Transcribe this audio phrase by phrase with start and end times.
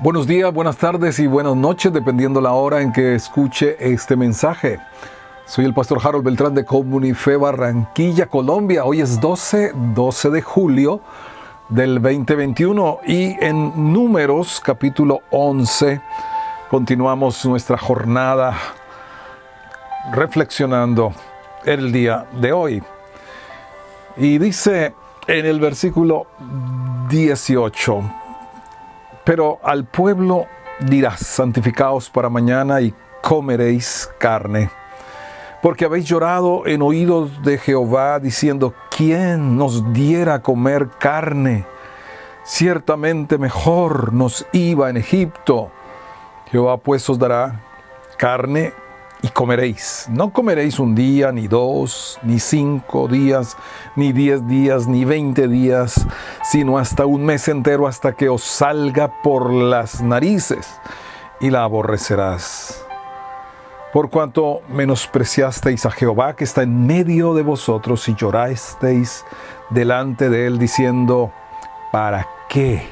[0.00, 4.80] Buenos días, buenas tardes y buenas noches, dependiendo la hora en que escuche este mensaje.
[5.44, 8.84] Soy el pastor Harold Beltrán de Comunife Barranquilla, Colombia.
[8.84, 11.00] Hoy es 12, 12 de julio
[11.68, 16.00] del 2021 y en Números capítulo 11
[16.68, 18.56] continuamos nuestra jornada
[20.12, 21.12] reflexionando
[21.64, 22.82] el día de hoy.
[24.16, 24.94] Y dice
[25.28, 26.26] en el versículo
[27.08, 28.21] 18,
[29.24, 30.46] pero al pueblo
[30.80, 34.70] dirás, santificaos para mañana y comeréis carne.
[35.62, 41.64] Porque habéis llorado en oídos de Jehová diciendo, ¿quién nos diera comer carne?
[42.42, 45.70] Ciertamente mejor nos iba en Egipto.
[46.50, 47.60] Jehová pues os dará
[48.18, 48.72] carne
[49.22, 50.08] y comeréis.
[50.10, 53.56] No comeréis un día, ni dos, ni cinco días,
[53.94, 56.06] ni diez días, ni veinte días,
[56.42, 60.80] sino hasta un mes entero hasta que os salga por las narices
[61.40, 62.84] y la aborrecerás.
[63.92, 69.24] Por cuanto menospreciasteis a Jehová que está en medio de vosotros y llorasteis
[69.70, 71.30] delante de él diciendo,
[71.92, 72.88] ¿para qué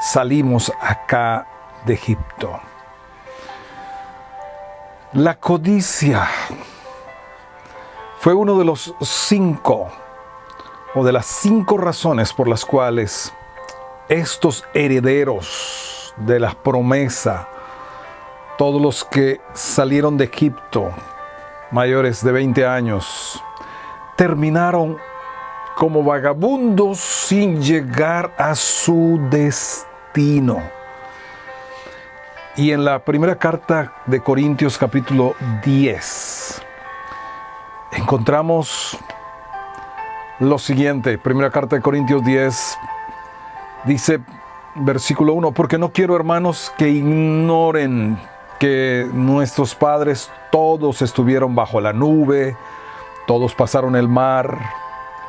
[0.00, 1.46] salimos acá
[1.86, 2.60] de Egipto?
[5.14, 6.28] La codicia
[8.18, 9.88] fue uno de los cinco
[10.94, 13.32] o de las cinco razones por las cuales
[14.10, 17.48] estos herederos de la promesa,
[18.58, 20.90] todos los que salieron de Egipto,
[21.70, 23.42] mayores de 20 años,
[24.14, 24.98] terminaron
[25.74, 30.77] como vagabundos sin llegar a su destino.
[32.58, 36.60] Y en la primera carta de Corintios capítulo 10
[37.92, 38.98] encontramos
[40.40, 41.18] lo siguiente.
[41.18, 42.78] Primera carta de Corintios 10
[43.84, 44.18] dice
[44.74, 48.18] versículo 1, porque no quiero hermanos que ignoren
[48.58, 52.56] que nuestros padres todos estuvieron bajo la nube,
[53.28, 54.58] todos pasaron el mar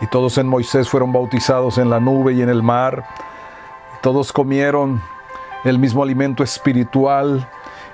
[0.02, 3.06] y todos en Moisés fueron bautizados en la nube y en el mar,
[4.02, 5.00] todos comieron
[5.64, 7.48] el mismo alimento espiritual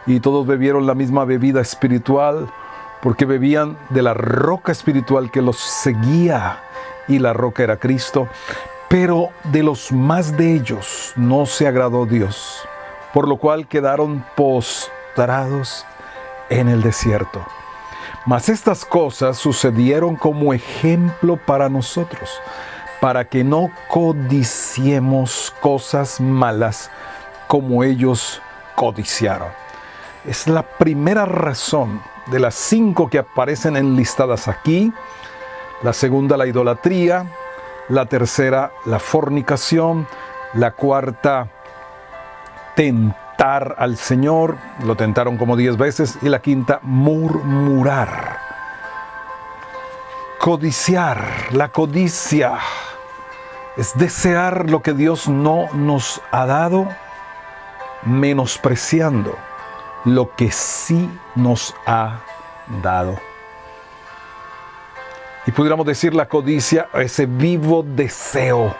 [0.05, 2.47] y todos bebieron la misma bebida espiritual
[3.01, 6.59] porque bebían de la roca espiritual que los seguía
[7.07, 8.27] y la roca era Cristo.
[8.87, 12.67] Pero de los más de ellos no se agradó Dios,
[13.13, 15.85] por lo cual quedaron postrados
[16.49, 17.45] en el desierto.
[18.25, 22.41] Mas estas cosas sucedieron como ejemplo para nosotros,
[23.01, 26.89] para que no codiciemos cosas malas
[27.47, 28.41] como ellos
[28.75, 29.49] codiciaron.
[30.25, 34.91] Es la primera razón de las cinco que aparecen enlistadas aquí.
[35.83, 37.25] La segunda, la idolatría.
[37.89, 40.07] La tercera, la fornicación.
[40.53, 41.49] La cuarta,
[42.75, 44.57] tentar al Señor.
[44.83, 46.17] Lo tentaron como diez veces.
[46.21, 48.39] Y la quinta, murmurar.
[50.39, 51.23] Codiciar.
[51.51, 52.57] La codicia
[53.77, 56.87] es desear lo que Dios no nos ha dado
[58.05, 59.37] menospreciando
[60.05, 62.19] lo que sí nos ha
[62.81, 63.19] dado.
[65.47, 68.75] Y pudiéramos decir la codicia, ese vivo deseo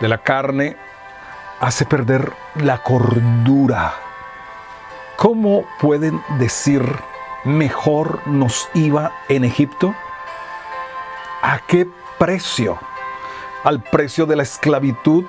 [0.00, 0.76] de la carne,
[1.60, 3.94] hace perder la cordura.
[5.16, 6.82] ¿Cómo pueden decir
[7.44, 9.94] mejor nos iba en Egipto?
[11.42, 11.86] ¿A qué
[12.18, 12.78] precio?
[13.62, 15.24] ¿Al precio de la esclavitud?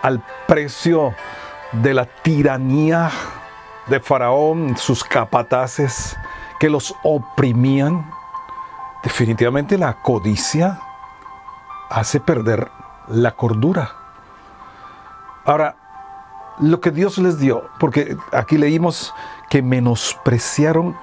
[0.00, 1.14] ¿Al precio
[1.72, 3.10] de la tiranía
[3.86, 6.16] de Faraón, sus capataces
[6.58, 8.10] que los oprimían,
[9.02, 10.80] definitivamente la codicia
[11.90, 12.70] hace perder
[13.08, 13.92] la cordura.
[15.44, 15.76] Ahora,
[16.60, 19.14] lo que Dios les dio, porque aquí leímos
[19.48, 20.96] que menospreciaron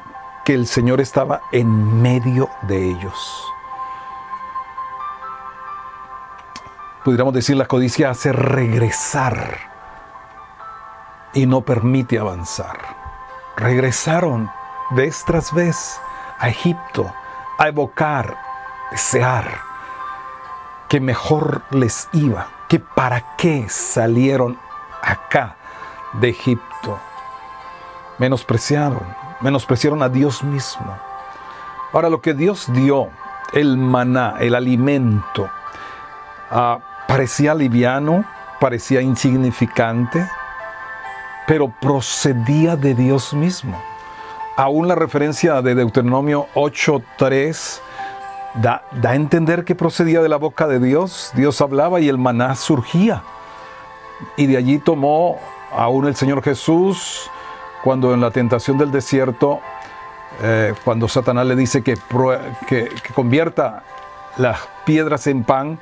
[0.43, 3.43] que el Señor estaba en medio de ellos.
[7.03, 9.74] Pudiéramos decir, la codicia hace regresar
[11.35, 12.79] y no permite avanzar.
[13.55, 14.49] Regresaron
[14.91, 15.99] vez tras vez
[16.39, 17.13] a Egipto
[17.59, 18.37] a evocar,
[18.91, 19.45] desear
[20.87, 24.57] que mejor les iba, que para qué salieron
[25.01, 25.55] acá
[26.13, 26.99] de Egipto.
[28.17, 29.03] Menospreciaron,
[29.41, 30.97] menospreciaron a Dios mismo.
[31.91, 33.09] Ahora lo que Dios dio,
[33.53, 35.49] el maná, el alimento,
[36.51, 38.25] ah, parecía liviano,
[38.59, 40.27] parecía insignificante,
[41.47, 43.81] pero procedía de Dios mismo.
[44.55, 47.79] Aún la referencia de Deuteronomio 8.3
[48.55, 51.31] da, da a entender que procedía de la boca de Dios.
[51.35, 53.23] Dios hablaba y el maná surgía.
[54.37, 55.39] Y de allí tomó
[55.73, 57.29] aún el Señor Jesús,
[57.83, 59.59] cuando en la tentación del desierto,
[60.41, 61.95] eh, cuando Satanás le dice que,
[62.67, 63.83] que, que convierta
[64.37, 65.79] las piedras en pan,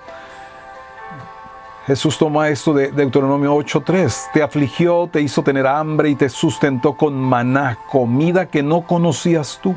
[1.86, 4.30] Jesús toma esto de Deuteronomio 8:3.
[4.34, 9.60] Te afligió, te hizo tener hambre y te sustentó con maná, comida que no conocías
[9.62, 9.76] tú,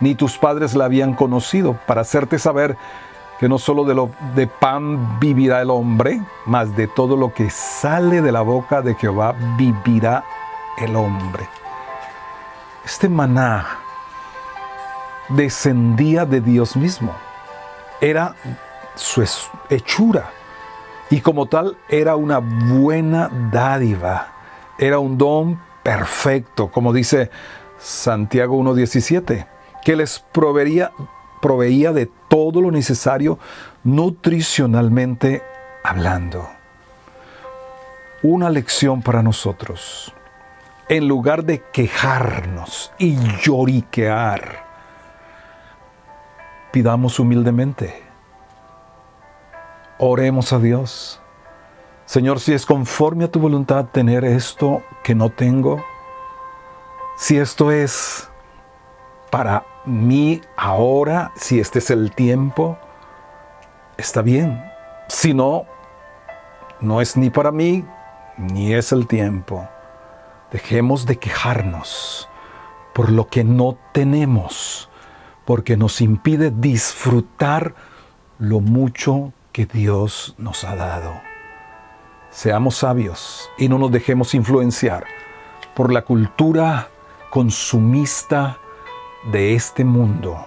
[0.00, 2.76] ni tus padres la habían conocido, para hacerte saber
[3.40, 7.48] que no solo de, lo, de pan vivirá el hombre, mas de todo lo que
[7.48, 10.24] sale de la boca de Jehová vivirá
[10.76, 11.48] el hombre.
[12.84, 13.78] Este maná
[15.30, 17.14] descendía de Dios mismo.
[18.00, 18.34] Era
[18.94, 19.24] su
[19.70, 20.30] hechura.
[21.10, 24.32] Y como tal era una buena dádiva.
[24.78, 27.30] Era un don perfecto, como dice
[27.78, 29.46] Santiago 1.17,
[29.84, 30.92] que les proveería
[31.44, 33.38] proveía de todo lo necesario
[33.82, 35.42] nutricionalmente
[35.82, 36.48] hablando.
[38.22, 40.14] Una lección para nosotros.
[40.88, 44.64] En lugar de quejarnos y lloriquear,
[46.72, 48.02] pidamos humildemente.
[49.98, 51.20] Oremos a Dios.
[52.04, 55.82] Señor, si es conforme a tu voluntad tener esto que no tengo,
[57.16, 58.28] si esto es
[59.30, 62.76] para mí ahora, si este es el tiempo,
[63.96, 64.64] está bien.
[65.08, 65.64] Si no,
[66.80, 67.84] no es ni para mí,
[68.36, 69.68] ni es el tiempo.
[70.50, 72.28] Dejemos de quejarnos
[72.94, 74.88] por lo que no tenemos,
[75.44, 77.74] porque nos impide disfrutar
[78.38, 81.22] lo mucho que Dios nos ha dado.
[82.30, 85.04] Seamos sabios y no nos dejemos influenciar
[85.76, 86.88] por la cultura
[87.30, 88.58] consumista
[89.30, 90.44] de este mundo,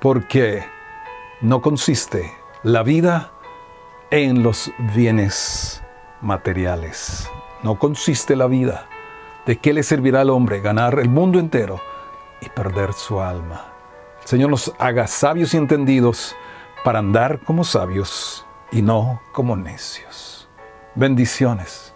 [0.00, 0.64] porque
[1.42, 2.32] no consiste
[2.62, 3.32] la vida
[4.10, 5.82] en los bienes
[6.22, 7.30] materiales.
[7.62, 8.86] No consiste la vida.
[9.44, 11.82] ¿De qué le servirá al hombre ganar el mundo entero
[12.40, 13.66] y perder su alma?
[14.24, 16.34] Señor nos haga sabios y entendidos
[16.86, 20.48] para andar como sabios y no como necios.
[20.94, 21.95] Bendiciones.